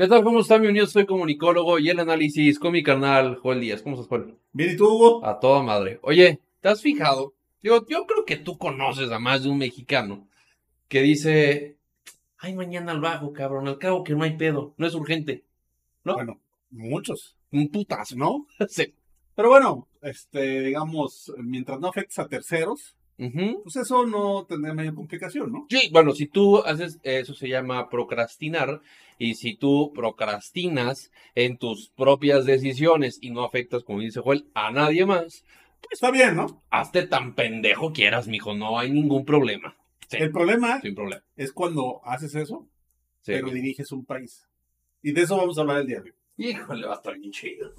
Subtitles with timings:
[0.00, 0.24] ¿Qué tal?
[0.24, 0.62] ¿Cómo están?
[0.62, 3.82] Bienvenidos, soy comunicólogo y el análisis con mi canal Joel Díaz.
[3.82, 4.34] ¿Cómo estás, Joel?
[4.50, 5.26] Bien, ¿y tú, Hugo?
[5.26, 5.98] A toda madre.
[6.00, 7.34] Oye, ¿te has fijado?
[7.62, 10.26] Yo, yo creo que tú conoces a más de un mexicano
[10.88, 11.76] que dice,
[12.38, 15.44] ay, mañana al bajo, cabrón, al cabo que no hay pedo, no es urgente.
[16.02, 16.14] ¿No?
[16.14, 16.40] Bueno,
[16.70, 18.16] muchos, Un putazo.
[18.16, 18.46] ¿no?
[18.70, 18.94] Sí.
[19.34, 22.96] Pero bueno, este, digamos, mientras no afectes a terceros,
[23.62, 25.66] Pues eso no tendría mayor complicación, ¿no?
[25.68, 28.80] Sí, bueno, si tú haces, eso se llama procrastinar,
[29.18, 34.70] y si tú procrastinas en tus propias decisiones y no afectas, como dice Joel, a
[34.70, 35.44] nadie más,
[35.90, 36.62] Está bien, ¿no?
[36.70, 39.76] hazte tan pendejo quieras, mijo, no hay ningún problema.
[40.08, 41.22] Sí, El problema sin problema.
[41.36, 42.66] es cuando haces eso,
[43.22, 43.32] Sí.
[43.32, 44.48] pero diriges un país.
[45.02, 46.14] Y de eso vamos a hablar el día de hoy.
[46.38, 47.72] Híjole, va a estar bien chido.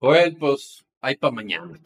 [0.00, 1.80] Joel, pues, hay para mañana.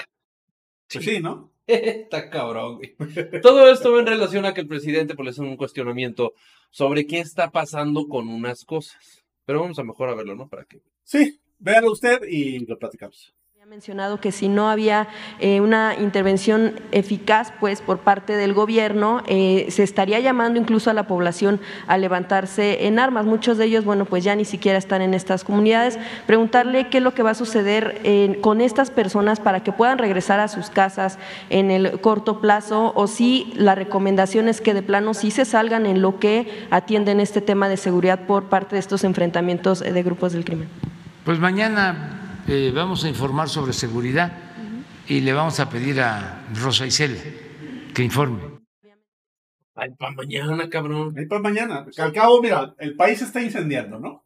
[0.93, 1.53] Pues sí, ¿no?
[1.67, 2.95] Está cabrón, güey.
[3.43, 6.35] Todo esto va en relación a que el presidente pues, le hace un cuestionamiento
[6.71, 9.25] sobre qué está pasando con unas cosas.
[9.45, 10.49] Pero vamos a mejor a verlo, ¿no?
[10.49, 10.83] Para que.
[11.05, 13.35] Sí, véalo usted y lo platicamos.
[13.69, 15.07] Mencionado que si no había
[15.39, 20.95] eh, una intervención eficaz, pues por parte del gobierno, eh, se estaría llamando incluso a
[20.95, 23.25] la población a levantarse en armas.
[23.25, 25.99] Muchos de ellos, bueno, pues ya ni siquiera están en estas comunidades.
[26.27, 29.99] Preguntarle qué es lo que va a suceder eh, con estas personas para que puedan
[29.99, 31.19] regresar a sus casas
[31.49, 35.87] en el corto plazo, o si la recomendación es que de plano sí se salgan
[35.87, 40.33] en lo que atienden este tema de seguridad por parte de estos enfrentamientos de grupos
[40.33, 40.69] del crimen.
[41.25, 44.33] Pues mañana eh, vamos a informar sobre seguridad
[45.09, 47.21] y le vamos a pedir a Rosa Isela
[47.95, 48.43] que informe.
[49.75, 51.15] Ay, para mañana, cabrón.
[51.17, 51.87] Ahí para mañana.
[51.97, 54.25] Al cabo, mira, el país se está incendiando, ¿no?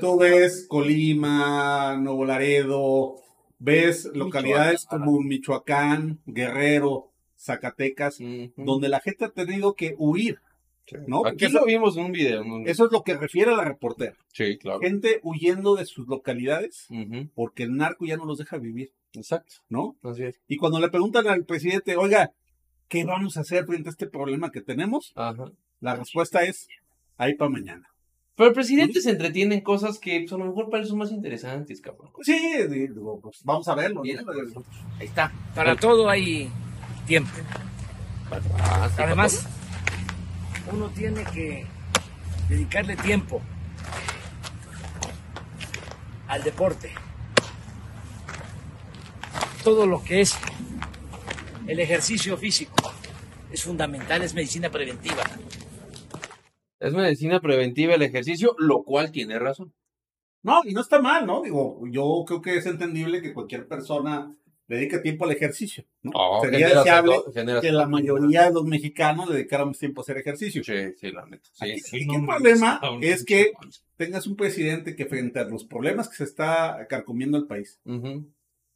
[0.00, 3.16] Tú ves Colima, Nuevo Laredo,
[3.58, 5.00] ves localidades Michoacán.
[5.00, 8.18] como Michoacán, Guerrero, Zacatecas,
[8.56, 10.40] donde la gente ha tenido que huir,
[11.06, 11.26] ¿no?
[11.26, 12.44] Aquí eso, lo vimos en un video.
[12.44, 12.66] ¿no?
[12.66, 14.16] eso es lo que refiere a la reportera.
[14.32, 14.80] Sí, claro.
[14.80, 16.88] Gente huyendo de sus localidades
[17.34, 19.56] porque el narco ya no los deja vivir, Exacto.
[19.68, 19.96] ¿no?
[20.02, 20.40] Así es.
[20.48, 22.32] Y cuando le preguntan al presidente, oiga,
[22.88, 25.12] ¿qué vamos a hacer frente a este problema que tenemos?
[25.16, 25.50] Ajá.
[25.80, 26.68] La respuesta es,
[27.16, 27.88] ahí para mañana.
[28.36, 30.98] Pero el presidente se entretiene en cosas que pues, a lo mejor para él son
[30.98, 32.10] más interesantes, cabrón.
[32.20, 32.38] Sí,
[32.68, 34.02] digo, pues vamos a verlo.
[34.04, 34.24] ¿no?
[34.24, 34.66] Pues,
[35.00, 35.32] Ahí está.
[35.54, 36.50] Para todo hay
[37.06, 37.30] tiempo.
[38.58, 39.48] Ah, Además,
[40.72, 41.66] uno tiene que
[42.48, 43.40] dedicarle tiempo
[46.28, 46.90] al deporte.
[49.62, 50.36] Todo lo que es
[51.66, 52.74] el ejercicio físico
[53.50, 55.22] es fundamental, es medicina preventiva.
[56.78, 59.72] Es medicina preventiva el ejercicio, lo cual tiene razón.
[60.42, 61.42] No, y no está mal, ¿no?
[61.42, 64.32] Digo, yo creo que es entendible que cualquier persona
[64.68, 65.84] dedique tiempo al ejercicio.
[66.02, 66.12] ¿no?
[66.42, 67.14] Sería deseable
[67.60, 70.64] que la mayoría de los mexicanos dedicáramos tiempo a hacer ejercicio.
[70.64, 71.48] Sí, sí, la neta.
[71.52, 73.52] Sí, Aquí- sí, aquí no el mames, problema es que-.
[73.96, 77.80] Tengas un presidente que frente a los problemas que se está carcomiendo el país,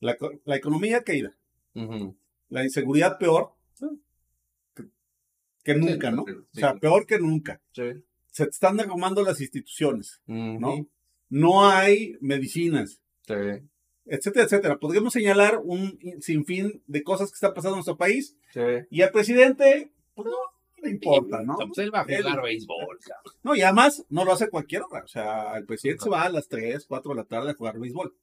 [0.00, 1.36] la, co- la economía caída,
[2.48, 3.52] la inseguridad peor
[4.74, 4.84] que,
[5.64, 6.24] que nunca, Sí, ¿no?
[6.26, 6.78] sí, O sea, sí.
[6.80, 7.60] peor que nunca.
[7.72, 7.82] Sí.
[8.28, 10.86] Se te están derrumbando las instituciones, ¿no?
[11.28, 13.00] No hay medicinas.
[13.26, 13.34] sí.
[14.06, 14.78] Etcétera, etcétera.
[14.78, 18.60] Podríamos señalar un sinfín de cosas que están pasando en nuestro país Sí.
[18.90, 20.36] y al presidente, pues no
[20.82, 21.56] le importa, ¿no?
[21.58, 23.34] Pues él va a jugar Él- béisbol, cabrón.
[23.42, 25.04] No, y además no lo hace cualquier hora.
[25.04, 27.78] O sea, el presidente se va a las 3, 4 de la tarde a jugar
[27.78, 28.14] béisbol.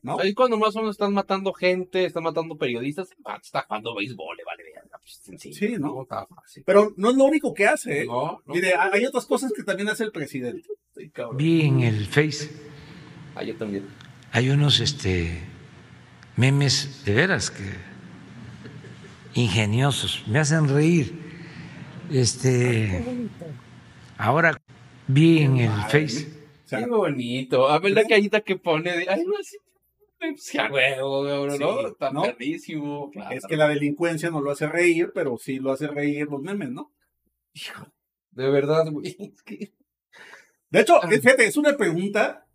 [0.00, 0.16] ¿No?
[0.20, 4.36] Ahí cuando más o menos están matando gente, están matando periodistas, ah, está jugando béisbol,
[4.36, 5.20] le vale verga, pues,
[5.56, 6.02] Sí, ¿no?
[6.02, 6.62] Está fácil.
[6.64, 8.02] Pero no es lo único que hace.
[8.02, 8.06] ¿eh?
[8.06, 8.54] No, no.
[8.54, 10.68] Mire, hay otras cosas que también hace el presidente.
[10.96, 11.36] Sí, cabrón.
[11.36, 12.48] Vi en el Face,
[13.34, 13.86] Ah, yo también.
[14.32, 15.40] Hay unos este,
[16.36, 17.64] memes de veras que
[19.34, 21.26] ingeniosos, me hacen reír.
[22.10, 23.04] Este,
[24.16, 24.60] ahora
[25.06, 26.26] vi en el Face
[26.64, 27.68] O sea, Qué bonito.
[27.68, 29.56] A ver la cajita que pone de, ay, no, sí,
[30.18, 31.46] pues, huevo,
[32.12, 32.22] ¿no?
[33.30, 36.70] Es que la delincuencia no lo hace reír, pero sí lo hace reír los memes,
[36.70, 36.92] ¿no?
[38.32, 39.16] De verdad, güey.
[39.18, 39.72] es que-
[40.70, 42.46] De hecho, fíjate, es una pregunta.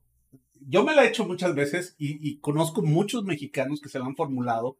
[0.68, 4.06] Yo me la he hecho muchas veces y, y conozco muchos mexicanos que se la
[4.06, 4.77] han formulado.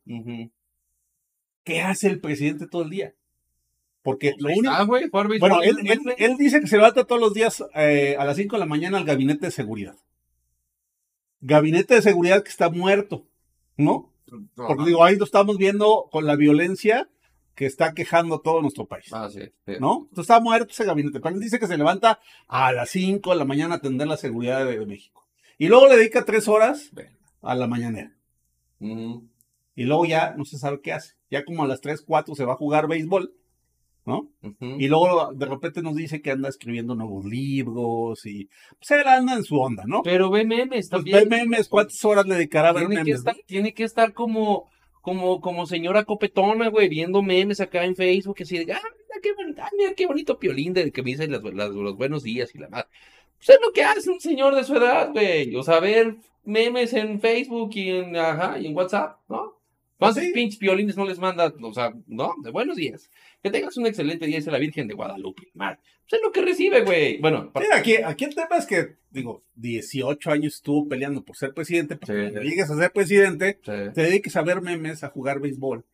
[1.64, 3.16] ¿Qué hace el presidente todo el día?
[4.02, 4.70] Porque lo único.
[4.70, 5.10] Ah, güey.
[5.10, 8.56] Bueno, él, él, él dice que se levanta todos los días eh, a las 5
[8.56, 9.96] de la mañana al gabinete de seguridad.
[11.40, 13.26] Gabinete de seguridad que está muerto,
[13.78, 14.14] ¿no?
[14.56, 17.10] Porque digo, ahí lo estamos viendo con la violencia
[17.56, 19.06] que está quejando todo nuestro país.
[19.12, 19.42] Ah, sí.
[19.80, 20.08] ¿No?
[20.10, 21.20] Entonces está muerto ese gabinete.
[21.20, 24.18] Pero él dice que se levanta a las 5 de la mañana a atender la
[24.18, 25.23] seguridad de, México.
[25.64, 26.92] Y luego le dedica tres horas
[27.42, 28.12] a la mañanera.
[28.82, 31.14] Y luego ya no se sabe qué hace.
[31.32, 33.34] Ya como a las 3, 4 se va a jugar béisbol.
[34.06, 34.30] ¿no?
[34.60, 39.36] Y luego de repente nos dice que anda escribiendo nuevos libros y pues él anda
[39.36, 40.02] en su onda, ¿no?
[40.04, 41.30] Pero ve memes pues también.
[41.30, 43.06] ve memes, ¿cuántas horas le dedicará a ver tiene memes?
[43.06, 44.70] Que estar, Tiene que estar como,
[45.00, 49.22] como, como señora copetona, güey, viendo memes acá en Facebook, que así de, ah, mira
[49.22, 52.58] qué bonito, ah, mira qué bonito piolín de que me dice los buenos días y
[52.58, 52.90] la madre.
[53.46, 55.54] Pues es lo que hace un señor de su edad, güey.
[55.56, 59.60] O sea, ver memes en Facebook y en, ajá, y en WhatsApp, ¿no?
[59.98, 61.54] ¿Cuántos pinches violines no les manda?
[61.62, 63.10] O sea, no, de buenos días.
[63.42, 65.44] Que tengas un excelente día, dice la Virgen de Guadalupe.
[65.54, 65.78] Mal.
[65.78, 67.20] Pues es lo que recibe, güey.
[67.20, 71.96] Bueno, aquí, aquí el tema es que, digo, 18 años estuvo peleando por ser presidente.
[71.96, 75.86] Para que llegues a ser presidente, te dediques a ver memes, a jugar béisbol,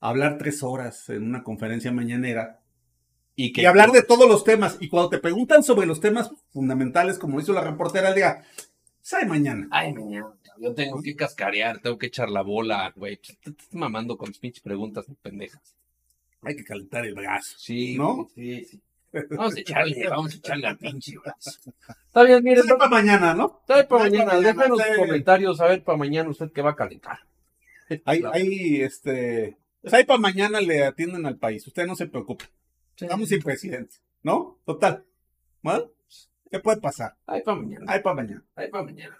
[0.00, 2.60] a hablar tres horas en una conferencia mañanera.
[3.38, 4.78] Y, que, hablar de todos los temas.
[4.80, 8.42] Y cuando te preguntan sobre los temas fundamentales, como hizo la reportera, diga,
[9.12, 9.68] ay, mañana.
[9.70, 10.32] Ay, mañana.
[10.58, 13.18] Yo tengo que cascarear, tengo que echar la bola, güey.
[13.18, 15.76] Te estás mamando con pinches preguntas pendejas.
[16.42, 17.56] Hay que calentar el brazo.
[17.58, 18.28] Sí, ¿no?
[18.34, 18.80] Sí, sí.
[19.30, 21.72] Vamos a echarle, vamos a echarle al pinche brazo.
[22.06, 22.60] Está bien, mire.
[22.60, 23.60] Está para mañana, ¿no?
[23.60, 24.38] Está para mañana.
[24.40, 27.20] Déjanos sus comentarios a ver para mañana usted qué va a calentar.
[28.04, 29.56] Ahí, ahí, este.
[29.80, 31.66] Pues ahí para mañana le atienden al país.
[31.66, 32.44] Usted no se preocupe.
[32.98, 34.58] Estamos sin presidente, ¿no?
[34.64, 35.04] Total.
[36.50, 37.16] ¿Qué puede pasar?
[37.26, 37.84] Ahí para mañana.
[37.88, 38.44] Ahí para mañana.
[38.54, 39.18] Ahí para mañana.